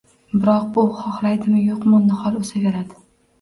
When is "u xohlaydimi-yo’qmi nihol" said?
0.83-2.41